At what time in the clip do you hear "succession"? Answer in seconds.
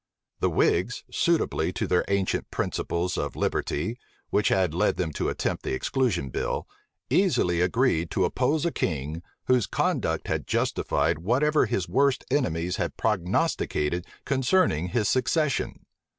15.07-15.85